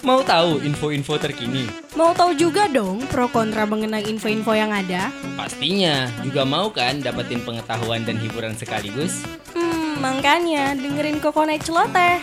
[0.00, 1.68] Mau tahu info-info terkini?
[1.92, 5.12] Mau tahu juga dong pro kontra mengenai info-info yang ada?
[5.36, 6.08] Pastinya.
[6.24, 9.20] Juga mau kan dapetin pengetahuan dan hiburan sekaligus?
[9.52, 12.16] Hmm, makanya dengerin Kokonai Celoteh.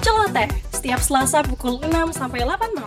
[0.00, 2.77] Celoteh, setiap Selasa pukul 6 sampai 8 malam.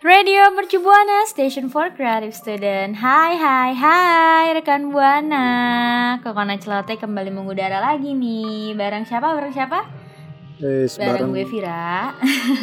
[0.00, 2.96] Radio Mercu Buana, Station for Creative Student.
[2.96, 6.16] Hai hai hai rekan Buana.
[6.24, 8.72] Kokona Celote kembali mengudara lagi nih.
[8.80, 9.36] Bareng siapa?
[9.36, 9.84] Bareng siapa?
[10.56, 12.16] Eh, Bareng gue Vira.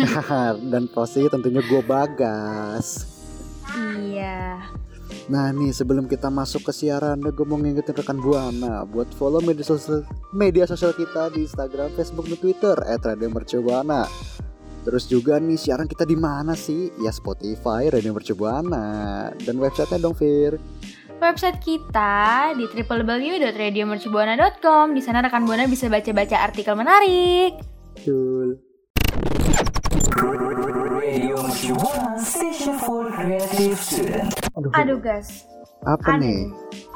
[0.73, 3.05] dan pasti tentunya gue Bagas.
[4.01, 4.57] iya.
[5.29, 9.61] Nah nih sebelum kita masuk ke siaran, gue mau ngingetin rekan Buana buat follow media
[9.61, 10.01] sosial
[10.33, 14.09] media sosial kita di Instagram, Facebook, dan Twitter @radiomercubuana.
[14.87, 16.87] Terus juga nih siaran kita di mana sih?
[17.03, 20.55] Ya Spotify, Radio Mercubuana dan websitenya dong Fir.
[21.19, 24.95] Website kita di www.radiomercubuana.com.
[24.95, 27.59] Di sana rekan Buana bisa baca-baca artikel menarik.
[27.99, 28.63] Betul.
[34.55, 35.43] Aduh, Aduh guys,
[35.83, 36.47] apa ada nih?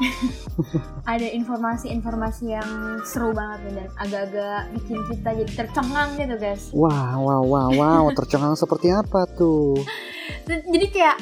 [1.13, 2.69] ada informasi-informasi yang
[3.05, 6.63] seru banget nih dan agak-agak bikin kita jadi tercengang gitu guys.
[6.73, 9.77] Wah, wah, wah, wow, tercengang seperti apa tuh?
[10.73, 11.17] Jadi kayak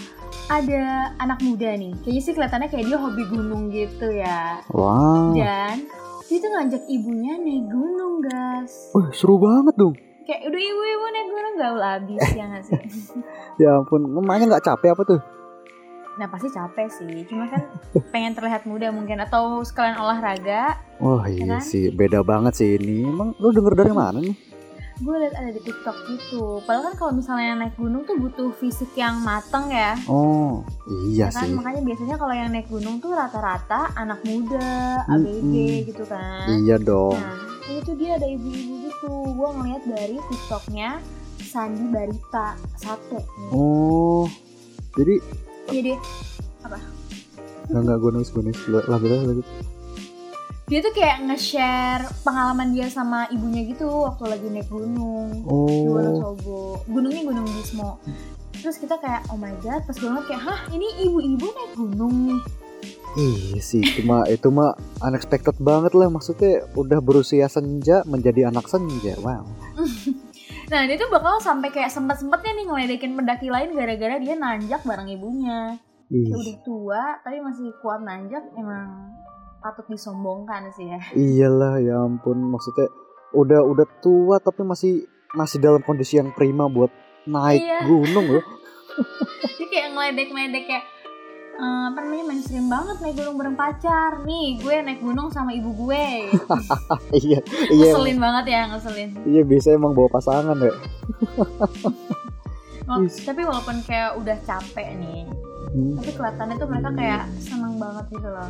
[0.50, 4.62] ada anak muda nih, kayaknya sih kelihatannya kayak dia hobi gunung gitu ya.
[4.74, 5.86] Wow, Dan
[6.30, 8.94] dia tuh ngajak ibunya naik gunung guys.
[8.94, 9.94] Wih, seru banget dong.
[10.26, 12.82] Kayak udah ibu-ibu naik gunung gaul abis ya nggak sih?
[13.62, 15.20] Ya ampun, emangnya nggak capek apa tuh?
[16.20, 17.64] Nah pasti capek sih, cuma kan
[18.12, 20.76] pengen terlihat muda mungkin atau sekalian olahraga.
[21.00, 21.64] Wah Ya iya kan?
[21.64, 23.08] sih, beda banget sih ini.
[23.08, 24.36] Emang lu denger dari mana nih?
[25.00, 26.60] Gue liat ada di TikTok gitu.
[26.68, 29.96] Padahal kan kalau misalnya naik gunung tuh butuh fisik yang mateng ya.
[30.12, 30.60] Oh,
[31.08, 31.56] iya ya kan sih.
[31.56, 35.24] makanya biasanya kalau yang naik gunung tuh rata-rata anak muda, Mm-mm.
[35.24, 35.56] ABG
[35.88, 36.52] gitu kan.
[36.52, 37.16] Iya dong.
[37.16, 37.32] Nah,
[37.64, 39.12] ini tuh dia ada ibu-ibu gitu.
[39.32, 41.00] Gue ngeliat dari TikToknya
[41.40, 43.24] Sandi Barita satu.
[43.56, 44.28] Oh,
[45.00, 45.16] jadi
[45.70, 46.00] Iya deh.
[47.70, 49.44] nggak nggak gue nulis gue nulis lagu lagu lagu.
[50.70, 55.98] Dia tuh kayak nge-share pengalaman dia sama ibunya gitu waktu lagi naik gunung di Oh,
[55.98, 56.86] Wonosobo.
[56.86, 57.98] Gunungnya Gunung Bismo.
[58.54, 62.42] Terus kita kayak oh my god, pas gue kayak hah ini ibu-ibu naik gunung nih.
[63.18, 63.82] iya sih.
[63.98, 66.06] Cuma itu mah unexpected banget lah.
[66.14, 69.18] Maksudnya udah berusia senja menjadi anak senja.
[69.26, 69.50] Wow.
[70.70, 75.10] Nah dia tuh bakal sampai kayak sempet-sempetnya nih ngeledekin pendaki lain gara-gara dia nanjak bareng
[75.10, 75.82] ibunya.
[76.10, 79.14] Ih, udah tua tapi masih kuat nanjak emang
[79.60, 81.02] patut disombongkan sih ya.
[81.14, 82.38] iyalah ya ampun.
[82.40, 82.86] Maksudnya
[83.32, 86.90] udah udah tua tapi masih masih dalam kondisi yang prima buat
[87.26, 87.80] naik Iya.
[87.86, 88.46] gunung loh.
[89.58, 90.86] Dia kayak ngeledek-ngeledek kayak
[91.60, 95.76] eh, apa namanya mainstream banget naik gunung bareng pacar nih gue naik gunung sama ibu
[95.76, 96.32] gue.
[97.20, 97.40] Iya,
[97.70, 97.92] iya.
[97.92, 99.10] ngeselin banget ya ngeselin.
[99.28, 100.74] Iya biasa emang bawa pasangan ya.
[103.28, 105.30] Tapi walaupun kayak udah capek nih
[105.70, 106.02] Hmm.
[106.02, 108.50] tapi kelihatannya tuh mereka kayak seneng banget gitu loh.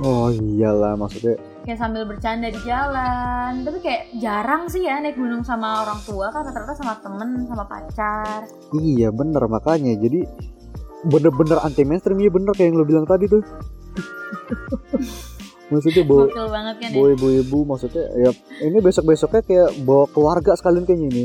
[0.00, 1.36] Oh iyalah maksudnya
[1.68, 3.68] kayak sambil bercanda di jalan.
[3.68, 7.68] Tapi kayak jarang sih ya naik gunung sama orang tua kan rata-rata sama temen sama
[7.68, 8.48] pacar.
[8.72, 9.92] Iya bener makanya.
[10.00, 10.24] Jadi
[11.06, 13.42] bener-bener anti mainstream iya bener kayak yang lo bilang tadi tuh.
[15.68, 16.96] maksudnya bawa banget kan ya?
[16.96, 18.32] bawa ibu-ibu maksudnya ya
[18.64, 21.24] ini besok-besoknya kayak bawa keluarga sekalian kayaknya ini.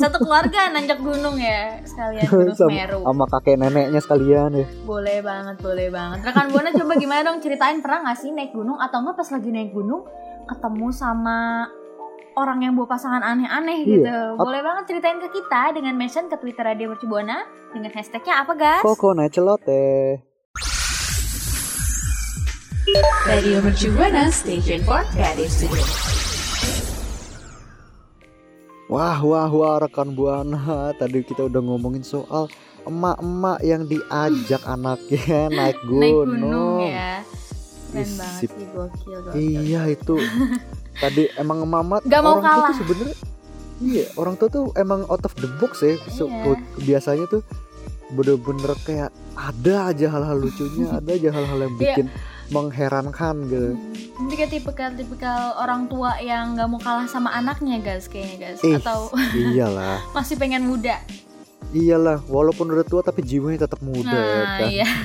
[0.00, 4.66] Satu keluarga nanjak gunung ya sekalian gunung sama, Semeru sama kakek neneknya sekalian ya.
[4.88, 6.18] boleh banget boleh banget.
[6.24, 7.38] Rekan buana coba gimana dong?
[7.44, 10.02] Ceritain pernah nggak sih naik gunung atau enggak pas lagi naik gunung
[10.48, 11.68] ketemu sama
[12.34, 13.92] orang yang bawa pasangan aneh-aneh Iya.
[13.92, 18.52] gitu boleh banget ceritain ke kita dengan mention ke twitter radio mercubuana dengan hashtagnya apa
[18.52, 20.20] guys Koko naik celote.
[23.24, 25.86] Radio Mercubuana Station for Creative Studio.
[28.88, 30.60] Wah wah wah rekan buana
[30.92, 32.50] tadi kita udah ngomongin soal
[32.82, 36.02] emak-emak yang diajak anaknya naik gunung.
[36.02, 37.12] naik gunung ya
[37.88, 40.16] keren banget sih gokil gokil Iya itu
[40.94, 42.68] tadi emang emak Gak mau orang kalah.
[42.68, 43.16] tuh sebenarnya
[43.80, 46.54] iya orang tua tuh emang out of the box ya So, Iya.
[46.78, 47.42] biasanya tuh
[48.10, 51.80] bener-bener kayak ada aja hal-hal lucunya ada aja hal-hal yang Iya.
[51.94, 52.06] bikin
[52.52, 53.70] mengherankan gitu
[54.14, 58.76] Ini kayak tipikal-tipikal orang tua yang gak mau kalah sama anaknya guys kayaknya guys Ih.
[58.76, 61.00] Atau iyalah masih pengen muda
[61.72, 64.68] Iyalah, walaupun udah tua tapi jiwanya tetap muda ya Nah, kan.
[64.68, 64.88] iya.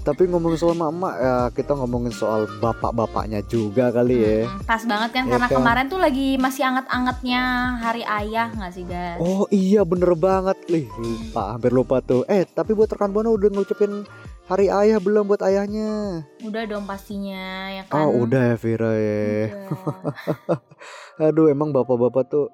[0.00, 4.48] Tapi ngomongin soal mama ya kita ngomongin soal bapak-bapaknya juga kali ya.
[4.48, 5.56] Mm-mm, Pas banget kan Iya karena kan?
[5.60, 7.42] kemarin tuh lagi masih anget-angetnya
[7.78, 9.20] Hari Ayah nggak sih guys?
[9.20, 13.48] Oh iya bener banget Lih lupa hampir lupa tuh Eh tapi buat rekan Buana udah
[13.50, 14.08] ngucapin
[14.46, 18.00] hari ayah belum buat ayahnya Udah dong pastinya ya kan.
[18.00, 19.20] Oh udah ya Vira ya
[19.68, 21.28] Udah.
[21.28, 22.48] Aduh emang bapak-bapak tuh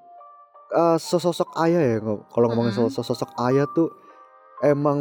[0.76, 3.88] ah, Sosok ayah ya Kalau ngomongin soal sosok ayah tuh
[4.61, 5.00] Emang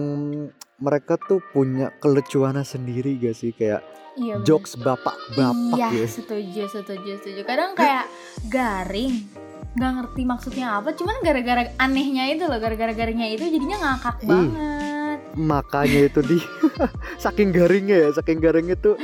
[0.75, 3.83] mereka tuh punya kelucuannya sendiri gak sih Kayak
[4.15, 4.39] Iya.
[4.39, 4.47] bener.
[4.47, 7.43] jokes bapak-bapak iya, ya setuju, setuju, setuju.
[7.43, 8.07] Kadang kayak
[8.47, 9.27] garing,
[9.75, 10.95] nggak ngerti maksudnya apa.
[10.95, 14.27] Cuman gara-gara anehnya itu loh, gara-gara garingnya itu jadinya ngakak Ih.
[14.31, 15.19] banget.
[15.35, 16.39] Makanya itu di
[17.23, 18.95] Saking garingnya ya Saking garingnya tuh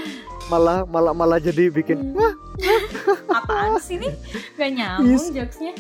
[0.48, 2.36] Malah malah malah jadi bikin Hmm.
[3.62, 4.14] Apaan sih nih?
[4.58, 5.30] Gak nyambung Yes.
[5.30, 5.74] jokesnya.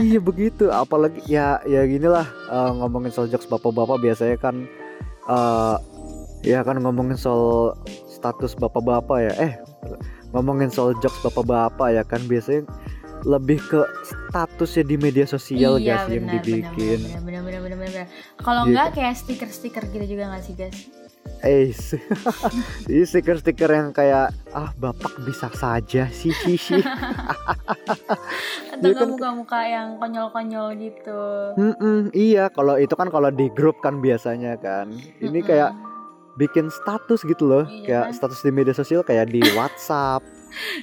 [0.00, 4.64] iya begitu apalagi ya ya ginilah eh, ngomongin soal jokes bapak-bapak biasanya kan
[5.24, 5.76] eh
[6.42, 7.76] ya kan ngomongin soal
[8.08, 9.52] status bapak-bapak ya eh
[10.32, 12.64] ngomongin soal jokes bapak-bapak ya kan biasanya
[13.24, 18.06] lebih ke statusnya di media sosial guys yang benar, dibikin benar, benar, benar, benar, benar.
[18.36, 20.76] Kalau Iya nggak kayak stiker-stiker gitu juga nggak sih guys?
[21.40, 21.72] Eh
[22.88, 26.80] ini stiker-stiker yang kayak ah bapak bisa saja sih sih sih
[28.70, 31.20] Atau Iya kan- muka-muka yang konyol-konyol gitu?
[31.54, 35.46] Mm-mm, iya kalau itu kan kalau di grup kan biasanya kan ini Mm-mm.
[35.46, 35.70] kayak
[36.34, 38.14] bikin status gitu loh Iya kayak kan?
[38.14, 40.24] status di media sosial kayak di WhatsApp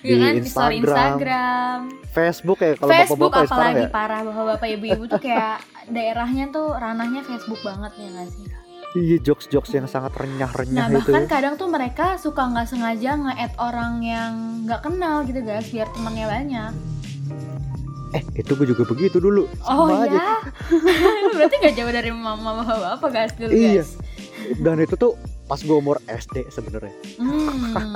[0.02, 0.34] Iya di kan?
[0.38, 1.78] Instagram, Instagram.
[2.10, 5.56] Facebook ya kalau Facebook bapak-bapak ya sekarang apalagi ya parah bapak-bapak ibu-ibu tuh kayak
[5.88, 8.46] daerahnya tuh ranahnya Facebook banget ya nggak sih?
[8.94, 13.16] Iya jokes jokes yang sangat renyah-renyah Nah itu bahkan kadang tuh mereka suka nggak sengaja
[13.16, 16.74] nge-add orang yang nggak kenal gitu guys biar temannya banyak.
[18.12, 20.36] eh itu gue juga begitu dulu Oh sama aja ya?
[21.32, 23.80] Berarti gak jauh dari mama bapak guys dulu Iya.
[23.80, 23.96] guys.
[24.58, 25.16] dan itu tuh
[25.46, 27.96] pas gue umur SD sebenarnya Hmm.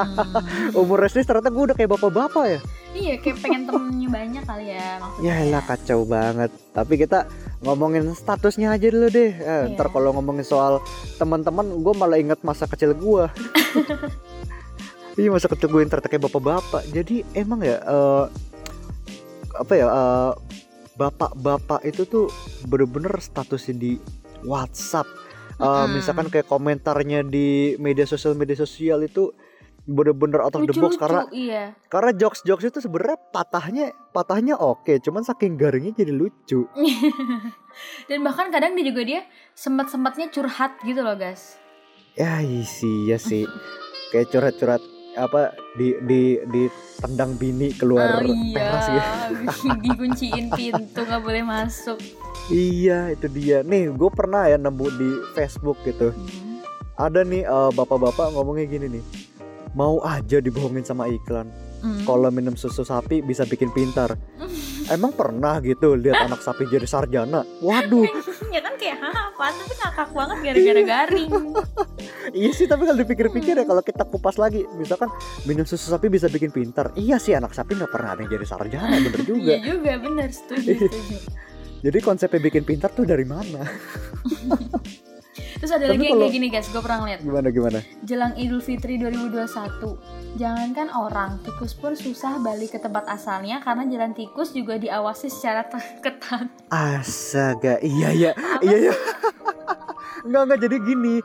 [0.81, 2.59] umur SD ternyata gue udah kayak bapak-bapak ya
[2.95, 5.33] iya kayak pengen temennya banyak kali ya maksudnya.
[5.35, 7.19] ya lah kacau banget tapi kita
[7.61, 9.75] ngomongin statusnya aja dulu deh Eh, Iya.
[9.75, 10.79] ntar kalau ngomongin soal
[11.19, 13.23] teman-teman gue malah inget masa kecil gue
[15.19, 18.25] iya masa kecil gue yang bapak-bapak jadi emang ya eh,
[19.55, 20.31] apa ya eh,
[20.95, 22.25] bapak-bapak itu tuh
[22.63, 23.91] bener-bener statusnya di
[24.41, 25.07] WhatsApp
[25.55, 25.95] Eh, Mm-mm.
[25.95, 29.31] misalkan kayak komentarnya di media sosial media sosial itu
[29.85, 31.63] bener-bener out of the box Lucu-lucu, karena iya.
[31.93, 36.65] karena jokes jokes itu sebenarnya patahnya patahnya oke cuman saking garingnya jadi lucu
[38.07, 39.21] Dan bahkan kadang dia juga dia
[39.51, 41.59] sempat-sempatnya curhat gitu loh guys.
[42.15, 43.45] ya isi ya sih
[44.15, 44.81] kayak curhat-curhat
[45.15, 46.63] apa di di di
[46.99, 49.09] tendang bini keluar oh teras gitu
[49.47, 51.99] iya, dikunciin pintu nggak boleh masuk.
[52.51, 56.59] iya itu dia nih gue pernah ya nemu di Facebook gitu Hmm.
[56.95, 59.03] ada nih eh, bapak-bapak ngomongnya gini nih
[59.75, 61.51] mau aja dibohongin sama iklan.
[61.85, 62.01] Hmm.
[62.01, 64.17] kalau minum susu sapi bisa bikin pintar.
[64.95, 67.45] Emang pernah gitu lihat anak sapi jadi sarjana?
[67.61, 68.09] Waduh.
[68.55, 69.51] Ya kan kayak hah apaan?
[69.51, 71.31] Tapi ngakak banget gara-gara garing.
[72.25, 75.13] Iya sih tapi kalau dipikir-pikir ya kalau kita kupas lagi misalkan
[75.45, 76.89] minum susu sapi bisa bikin pintar.
[76.97, 79.53] Iya sih anak sapi nggak pernah ada yang jadi sarjana bener juga.
[79.53, 81.17] Iya juga bener setuju setuju.
[81.85, 83.61] jadi konsepnya bikin pintar tuh dari mana
[85.55, 87.19] Terus ada Tapi lagi yang kayak gini guys, gue pernah ngeliat.
[87.23, 87.79] Gimana gimana?
[88.03, 94.11] Jelang Idul Fitri 2021 Jangankan orang, tikus pun susah balik ke tempat asalnya Karena jalan
[94.11, 95.63] tikus juga diawasi secara
[96.03, 98.93] ketat astaga iya iya iya iya.
[100.27, 101.15] nggak nggak jadi gini.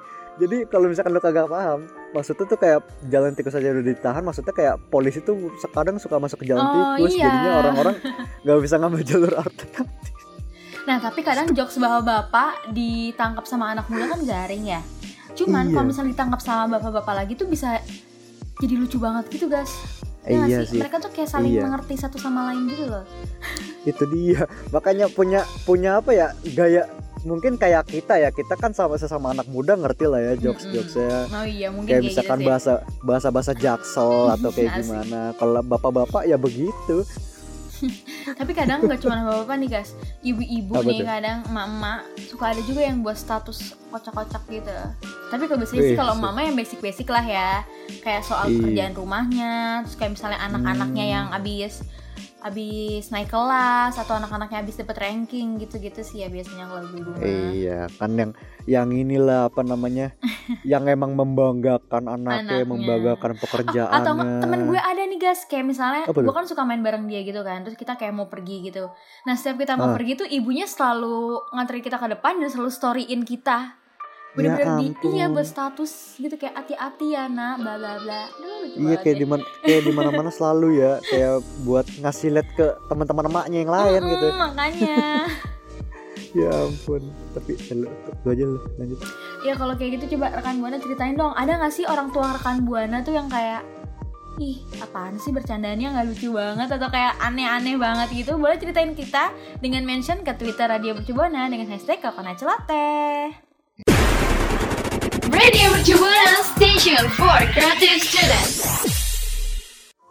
[0.40, 4.50] Jadi kalau misalkan lo kagak paham maksudnya tuh kayak jalan tikus aja udah ditahan maksudnya
[4.50, 7.26] kayak polisi tuh kadang suka masuk ke jalan Oh, tikus iya.
[7.28, 7.96] jadinya orang-orang
[8.42, 10.14] nggak bisa ngambil jalur alternatif
[10.84, 14.80] Nah tapi kadang jokes bapak-bapak ditangkap sama anak muda kan garing ya.
[15.34, 15.74] Cuman Iya.
[15.74, 17.78] kalau misalnya ditangkap sama bapak-bapak lagi tuh bisa
[18.58, 19.72] jadi lucu banget gitu guys
[20.20, 20.76] Ya iya sih?
[20.76, 20.78] sih.
[20.84, 21.64] Mereka tuh kayak saling Iya.
[21.64, 23.04] mengerti satu sama lain gitu loh.
[23.82, 24.44] Itu dia.
[24.68, 26.84] Makanya punya punya apa ya gaya
[27.20, 31.24] mungkin kayak kita ya kita kan sama sesama anak muda ngerti lah ya jokes jokesnya.
[31.28, 34.80] Oh iya mungkin kayak kayak, misalkan gitu bahasa bahasa bahasa jaksel atau kayak Asik.
[34.84, 35.20] gimana.
[35.36, 36.96] Kalau bapak-bapak ya begitu
[38.38, 41.06] Tapi kadang nggak cuma bapak-bapak nih guys Ibu-ibu nih tuh?
[41.06, 43.58] kadang emak-emak Suka ada juga yang buat status
[43.88, 44.76] kocak-kocak gitu
[45.28, 47.50] Tapi kalau biasanya sih kalau mama yang basic-basic lah ya
[48.00, 48.56] Kayak soal Iya.
[48.56, 51.14] pekerjaan rumahnya Terus kayak misalnya anak-anaknya Hmm.
[51.14, 51.74] yang abis
[52.40, 57.12] abis naik kelas atau anak-anaknya abis dapet ranking gitu-gitu sih ya biasanya kalau ibu-ibu.
[57.52, 58.32] Iya, kan yang
[58.64, 60.12] yang inilah apa namanya?
[60.66, 62.66] yang emang membanggakan anaknya, Anaknya.
[62.66, 63.96] membanggakan pekerjaannya.
[63.96, 67.06] atau enggak, temen gue ada nih guys kayak misalnya Apa gue kan suka main bareng
[67.06, 68.90] dia gitu kan terus kita kayak mau pergi gitu
[69.22, 69.94] nah setiap kita mau Ah.
[69.94, 71.16] pergi tuh ibunya selalu
[71.50, 73.78] nganterin kita ke depan dan selalu storyin kita
[74.30, 78.22] bener-bener Ya di iya buat status gitu kayak hati-hati ya nak bla bla bla
[78.72, 83.26] Iya kayak di mana kayak di mana-mana selalu ya kayak buat ngasih lihat ke teman-teman
[83.26, 84.26] emaknya yang lain gitu.
[84.28, 84.96] Mm, makanya
[86.32, 87.02] Ya ampun.
[87.34, 87.88] Tapi lu
[88.30, 88.98] aja lu lanjut.
[89.40, 92.60] ya kalau kayak gitu coba rekan buana ceritain dong ada gak sih orang tua rekan
[92.68, 93.64] buana tuh yang kayak
[94.36, 99.32] ih apaan sih bercandaannya nggak lucu banget atau kayak aneh-aneh banget gitu boleh ceritain kita
[99.60, 103.36] dengan mention ke twitter radio Mercubuana dengan hashtag Kakak Celoteh
[105.28, 108.99] Radio Mercubuana Station for Creative Students.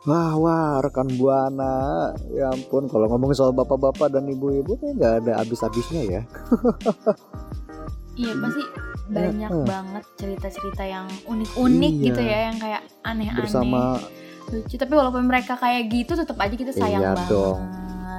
[0.02, 1.76] Wah wah rekan buana.
[2.30, 6.22] Ya ampun kalau ngomongin soal bapak-bapak dan ibu-ibu tuh nggak ada habis-habisnya ya.
[8.16, 8.64] iya pasti
[9.10, 9.66] banyak Heeh.
[9.66, 12.06] banget cerita-cerita yang unik-unik Iya.
[12.06, 13.82] gitu ya yang kayak aneh-aneh Bersama
[14.50, 17.60] lucu tapi walaupun mereka kayak gitu tetap aja kita sayang Iya banget dong.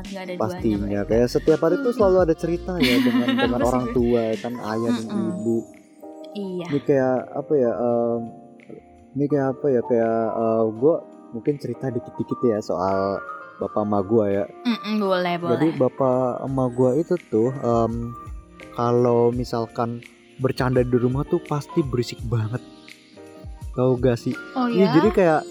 [0.01, 4.23] nggak ada pastinya kayak setiap hari tuh selalu ada cerita ya dengan dengan orang tua
[4.35, 5.59] kan ayah dan ibu.
[6.33, 7.73] iya Ini kayak apa ya?
[7.75, 8.21] em,
[9.13, 9.81] ini kayak apa ya?
[9.83, 10.23] Kayak
[10.73, 10.95] gue
[11.31, 13.19] mungkin cerita dikit-dikit ya soal
[13.61, 14.45] bapak emak gue ya.
[14.65, 18.17] Mm-mm, boleh boleh Jadi bapak emak gua itu tuh em,
[18.73, 20.01] kalau misalkan
[20.41, 22.65] bercanda di rumah tuh pasti berisik banget.
[23.77, 24.35] Tahu gak sih?
[24.57, 25.43] oh Iya, ya jadi kayak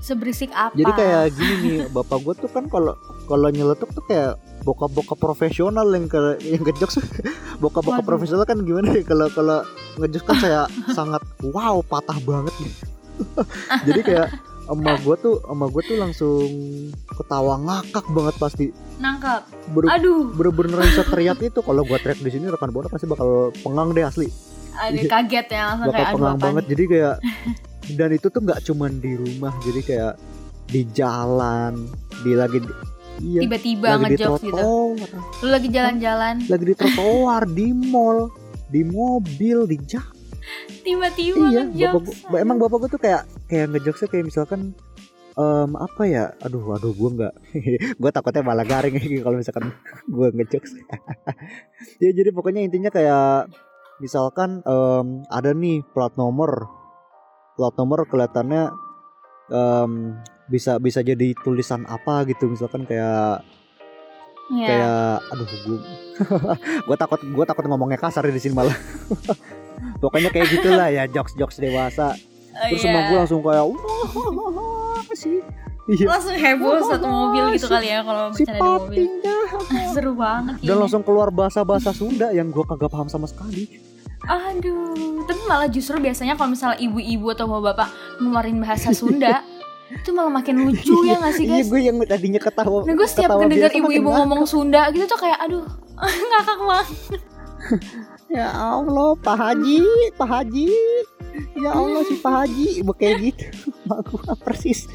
[0.00, 2.96] seberisik apa jadi kayak gini nih, bapak gua tuh kan kalau
[3.28, 7.04] kalau nyeletuk tuh kayak bokap-bokap profesional yang ke yang ngejokes
[7.62, 9.60] bokap-bokap profesional kan gimana ya kalau kalau
[10.00, 10.60] ngejokes kan saya
[10.96, 11.20] sangat
[11.52, 12.72] wow patah banget nih.
[13.92, 14.28] jadi kayak
[14.70, 16.46] emak gua tuh emak gua tuh langsung
[17.10, 18.66] ketawa ngakak banget pasti.
[19.02, 19.42] nangkep.
[19.74, 20.30] Ber- aduh.
[20.36, 21.60] bener-bener bisa teriak itu.
[21.60, 24.30] Kalau gua teriak di sini rekan buana pasti bakal pengang deh asli.
[24.78, 26.62] Ada kaget ya langsung bakal kayak aduh pengang banget.
[26.64, 26.70] Nih?
[26.70, 27.16] jadi kayak
[27.98, 30.14] dan itu tuh nggak cuman di rumah jadi kayak
[30.70, 31.74] di jalan
[32.22, 32.70] di lagi di,
[33.18, 34.94] iya tiba-tiba ngejokes gitu.
[35.42, 36.46] lu lagi jalan-jalan.
[36.46, 38.30] Lagi di trotoar di mall
[38.70, 40.14] di mobil di jalan
[40.86, 42.38] tiba-tiba iya bapak ngejokes.
[42.38, 44.60] emang bapak gua tuh kayak kayak ngejokesnya kayak misalkan
[45.34, 46.24] em, apa ya?
[46.46, 47.34] Aduh aduh gua nggak
[48.00, 49.74] gua takutnya malah garing kalau misalkan
[50.14, 50.78] gua ngejokes.
[52.02, 53.48] Ya jadi pokoknya intinya kayak
[53.98, 56.68] misalkan em, ada nih plat nomor
[57.58, 58.70] plat nomor kelihatannya
[59.50, 59.90] em,
[60.46, 62.46] bisa bisa jadi tulisan apa gitu.
[62.46, 63.42] Misalkan kayak
[64.50, 64.66] Iya.
[64.66, 65.78] kayak aduh gue
[66.90, 68.74] gue takut gue takut ngomongnya kasar di sini malah.
[70.02, 72.18] Pokoknya kayak gitulah ya jokes jokes dewasa
[72.50, 72.90] Oh, terus iya.
[72.90, 73.78] emang gue langsung kayak wah
[74.96, 75.38] apa sih?
[75.86, 76.06] Iya.
[76.06, 79.06] Langsung heboh satu mobil gitu si- kali ya kalau si bercanda di mobil.
[79.20, 79.42] Dah
[79.94, 80.78] seru banget dan kayaknya.
[80.78, 83.80] langsung keluar bahasa bahasa Sunda yang gue kagak paham sama sekali.
[84.22, 87.88] Aduh tapi malah justru biasanya kalau misalnya ibu-ibu atau bapak
[88.18, 89.40] ngeluarin bahasa Sunda
[89.90, 91.66] itu malah makin lucu ya nggak sih iya guys?
[91.66, 95.66] gue yang tadinya ketawa Nah gue setiap makin ibu-ibu ngomong Sunda gitu tuh kayak aduh
[96.30, 96.88] ngakak banget.
[98.26, 99.82] Ya Allah Pak Haji
[100.14, 100.70] Pak Haji
[101.58, 103.44] ya Allah si Pak Haji kayak gitu.
[103.88, 104.86] Mak gue persis.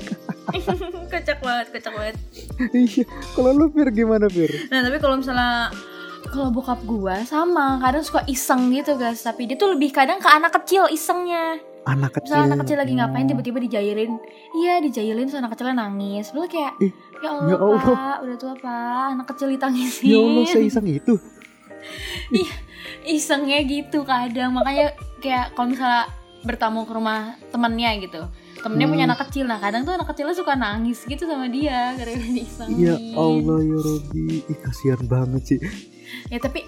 [1.11, 2.15] Kocak banget kocak banget.
[2.75, 4.51] Iya kalau lu Fir gimana Fir?
[4.69, 5.73] Nah tapi kalau misalnya
[6.25, 7.77] kalau bokap gua sama.
[7.81, 9.21] Kadang suka iseng gitu guys.
[9.21, 11.61] Tapi dia tuh lebih kadang ke anak kecil isengnya.
[11.85, 12.77] Anak kecil misalnya anak kecil.
[12.81, 14.17] lagi ngapain tiba-tiba dijailin
[14.57, 16.33] iya dijailin terus anak kecilnya nangis.
[16.33, 17.81] Lalu kayak Ih, ya Allah, ya Allah.
[17.85, 19.05] pak udah tua pak.
[19.13, 20.09] Anak kecil ditangisin.
[20.09, 21.13] Ya Allah seiseng itu.
[23.05, 24.49] Isengnya gitu kadang.
[24.57, 26.09] Makanya kayak kalau misalnya
[26.45, 28.21] bertamu ke rumah temennya gitu
[28.57, 29.11] temennya punya Hmm.
[29.11, 32.95] anak kecil nah kadang tuh anak kecilnya suka nangis gitu sama dia karena diisengin Ya
[33.13, 35.59] Allah ya Robi, ih kasihan banget sih.
[36.27, 36.61] ya tapi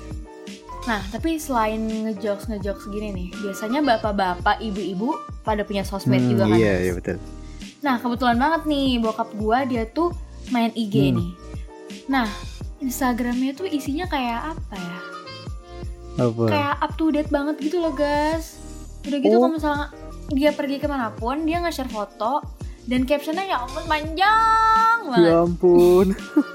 [0.83, 6.55] nah tapi selain ngejokes ngejokes gini nih biasanya bapak-bapak ibu-ibu pada punya sosmed juga kan
[6.55, 7.17] Iya iya betul.
[7.79, 10.09] nah kebetulan banget nih bokap gua dia tuh
[10.47, 11.17] main IG Hmm.
[11.17, 11.31] nih
[12.05, 12.27] nah
[12.77, 14.99] Instagramnya tuh isinya kayak apa ya
[16.19, 16.43] Apa?
[16.45, 18.57] kayak up to date banget gitu loh guys
[19.03, 19.41] udah gitu Oh.
[19.41, 19.87] kalau misalnya
[20.29, 22.43] dia pergi ke mana pun dia nge-share foto
[22.83, 26.07] dan captionnya ya ampun panjang banget Ya ampun.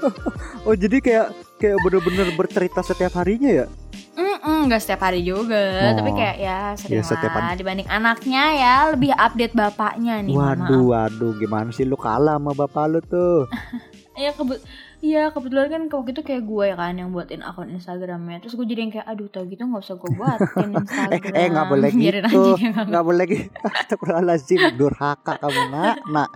[0.65, 3.67] oh jadi kayak kayak bener-bener bercerita setiap harinya ya?
[4.13, 5.95] Mm-mm, nggak setiap hari juga, Oh.
[5.95, 7.57] tapi kayak ya sering Ya, setiap lah hari.
[7.57, 10.33] dibanding anaknya ya lebih update bapaknya nih.
[10.33, 13.49] Waduh waduh gimana sih lu kalah sama bapak lu tuh?
[14.13, 14.61] Iya kebut,
[14.99, 18.61] iya kebetulan kan waktu itu kayak gue ya kan yang buatin akun Instagramnya, terus gue
[18.63, 21.33] jadi yang kayak aduh tau gitu nggak usah gue buatin Eh Instagram.
[21.33, 23.47] eh nggak boleh Biarin gitu, aja dia nggak- nggak boleh gitu.
[23.73, 26.29] Astagfirullahaladzim durhaka kamu nak nak.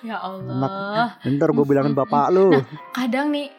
[0.00, 1.18] Ya Allah.
[1.20, 2.54] Ntar gue bilangin bapak lu.
[2.92, 3.50] Kadang nih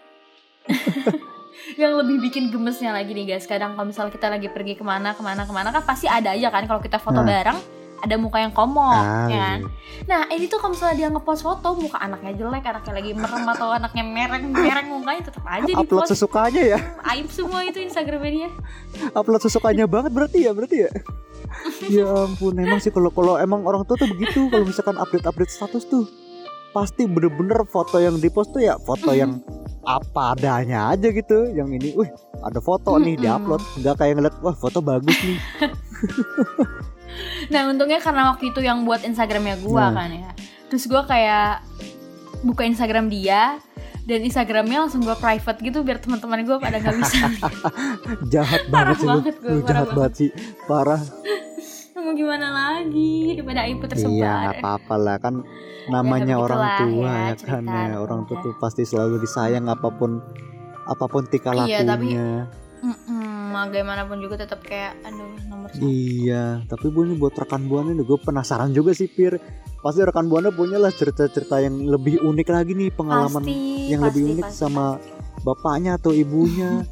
[1.75, 5.11] yang lebih bikin gemesnya lagi nih guys kadang kalau misalnya kita lagi pergi ke mana
[5.11, 7.27] ke mana ke mana kan pasti ada aja kan kalau kita foto Nah.
[7.27, 7.59] bareng
[7.99, 9.59] ada muka yang komok Ah, ya kan?
[9.59, 9.67] iya.
[10.05, 13.67] nah ini tuh kalau misalnya dia ngepost foto muka anaknya jelek anaknya lagi merem atau
[13.69, 16.79] anaknya mereng mereng mukanya tetap aja di Upload sesukanya ya.
[17.09, 18.49] aib semua itu instagramnya dia.
[19.11, 20.91] Upload sesukanya banget berarti ya, berarti ya.
[21.97, 25.83] ya ampun, emang sih kalau kalau emang orang tua tuh begitu kalau misalkan update-update status
[25.83, 26.05] tuh
[26.69, 29.41] pasti bener-bener foto yang dipost tuh ya foto yang
[29.81, 31.49] apa adanya aja gitu.
[31.49, 33.59] Yang ini wih ada foto nih diupload.
[33.77, 35.39] Nggak kayak ngeliat wah foto bagus nih
[37.47, 39.95] nah untungnya karena waktu itu yang buat instagramnya gua Nah.
[39.97, 40.31] kan ya.
[40.67, 41.65] Terus gua kayak
[42.41, 43.57] buka instagram dia
[44.03, 47.25] dan instagramnya langsung gua private gitu biar teman-teman gua pada nggak bisa.
[48.33, 50.11] Jahat Parah banget sih lu, banget gue, lu jahat banget.
[50.15, 50.29] sih.
[50.63, 51.01] Parah.
[51.95, 53.35] Mau gimana lagi?
[53.35, 55.15] Daripada aib tersebar iya nggak apa-apa lah.
[55.17, 55.35] Kan
[55.87, 57.97] namanya Ya, orang tua ya, ya, kan ya.
[57.97, 60.21] orang tua tuh pasti selalu disayang apa pun
[60.85, 62.45] apa pun tingkah Iya, tapi- lakunya.
[62.79, 67.91] Mm-mm, bagaimanapun juga tetap kayak aduh nomor satu Iya, tapi bu ini buat rekan buana
[67.91, 69.37] nih, gue penasaran juga sih Pir.
[69.79, 74.09] Pasti rekan buana punya lah cerita-cerita yang lebih unik lagi nih pengalaman pasti yang pasti,
[74.11, 75.43] lebih unik pasti, sama pasti.
[75.43, 76.83] bapaknya atau ibunya.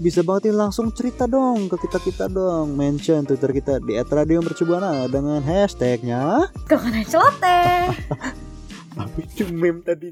[0.00, 4.40] Bisa banget nih langsung cerita dong ke kita kita dong, mention Twitter kita di @radio
[4.40, 6.48] mercubuana dengan hashtagnya.
[6.64, 7.92] kok kena celoteh
[8.96, 10.10] Tapi meme tadi.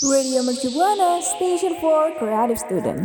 [0.00, 3.04] Radio Mercu Buana, Station for Creative Student.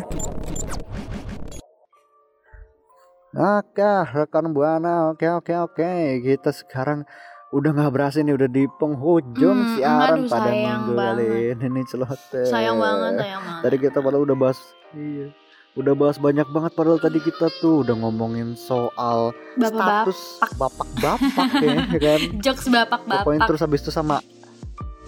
[3.36, 5.92] Oke, rekan buana, oke oke oke.
[6.22, 7.04] Kita sekarang
[7.51, 11.84] udah nggak berasa nih, udah di penghujung Hmm, siaran aduh, pada minggu kali ini nih
[11.86, 12.46] celoteh.
[12.46, 14.60] sayang banget sayang banget Tadi kita padahal udah bahas
[14.94, 15.27] iya.
[15.75, 19.75] Udah bahas banyak banget padahal tadi kita tuh udah ngomongin soal bapak
[20.08, 20.20] status
[20.56, 21.75] bapak-bapak ya
[22.08, 22.20] kan.
[22.39, 24.24] jokes bapak Pokoknya terus habis itu sama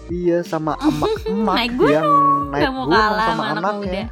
[0.06, 1.88] Iya sama emak-emak Naik gunung.
[1.90, 2.08] yang
[2.50, 4.04] naik mau gunung kalah sama sama anak anaknya.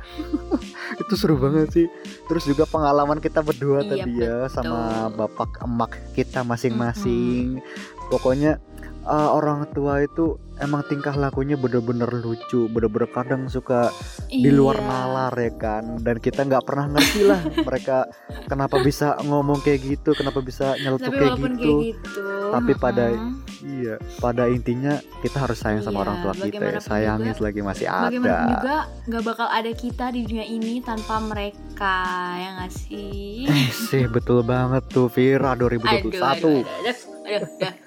[1.05, 1.87] itu seru banget sih.
[2.27, 5.17] Terus juga pengalaman kita berdua Iya, tadi ya sama betul.
[5.23, 7.63] bapak emak kita masing-masing.
[8.11, 8.59] Pokoknya
[9.07, 13.93] uh, orang tua itu emang tingkah lakunya bener-bener lucu, bener-bener kadang suka
[14.27, 14.85] di luar Iya.
[14.85, 18.09] nalar ya kan dan kita nggak pernah ngerti lah mereka
[18.45, 23.11] kenapa bisa ngomong kayak gitu kenapa bisa nyeletuk tapi kayak gitu kayak gitu Tapi pada-
[23.13, 23.35] mm-mm.
[23.77, 26.81] iya pada intinya kita harus sayang sama Iya, orang tua kita ya.
[26.81, 31.15] sayangin juga- selagi masih bagaimanapun ada juga nggak bakal ada kita di dunia ini tanpa
[31.21, 31.95] mereka
[32.35, 36.97] ya nggak sih Eh, sih betul banget tuh Vira 2021 aduh, aduh, aduh, aduh,
[37.29, 37.86] aduh, aduh.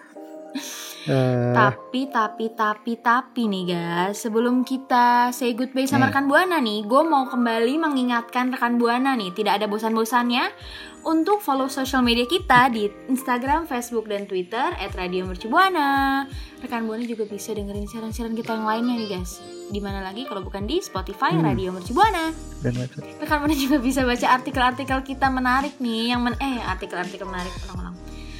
[1.10, 6.14] Eh, Tapi tapi tapi tapi nih guys, sebelum kita say goodbye sama Hmm.
[6.14, 10.54] rekan buana nih, gue mau kembali mengingatkan rekan buana nih, tidak ada bosan-bosannya
[11.02, 16.28] untuk follow social media kita di Instagram, Facebook, dan Twitter @radiomercubuana.
[16.60, 19.42] Rekan buana juga bisa dengerin siaran-siaran kita yang lainnya nih guys.
[19.68, 21.42] Di mana lagi kalau bukan di Spotify Hmm.
[21.44, 22.30] Radio Mercubuana.
[22.60, 23.18] dan website.
[23.18, 27.89] Rekan buana juga bisa baca artikel-artikel kita menarik nih, yang men eh artikel-artikel menarik ulang-ulang.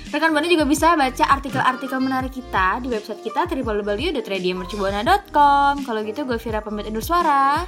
[0.10, 5.86] Rekan Buana juga bisa baca artikel-artikel menarik kita di website kita www.radiomercubuana.com.
[5.86, 7.66] Kalau gitu gue Vira pamit undur suara.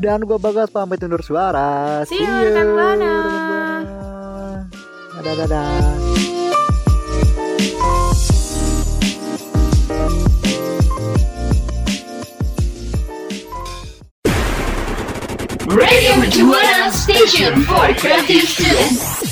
[0.00, 3.12] dan gue bagas pamit undur suara See you, rekan Buana.
[3.20, 4.64] rekan Buana.
[5.20, 5.76] dadah dadah
[15.68, 19.29] Radio Mercu Buana, Station for Creative Student.